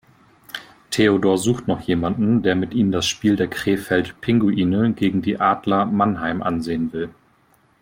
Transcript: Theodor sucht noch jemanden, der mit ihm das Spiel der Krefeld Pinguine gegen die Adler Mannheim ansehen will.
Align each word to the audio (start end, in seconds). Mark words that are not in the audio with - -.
Theodor 0.89 1.37
sucht 1.37 1.67
noch 1.67 1.81
jemanden, 1.81 2.41
der 2.41 2.55
mit 2.55 2.73
ihm 2.73 2.91
das 2.91 3.05
Spiel 3.05 3.35
der 3.35 3.47
Krefeld 3.47 4.19
Pinguine 4.19 4.93
gegen 4.93 5.21
die 5.21 5.39
Adler 5.39 5.85
Mannheim 5.85 6.41
ansehen 6.41 6.91
will. 6.91 7.09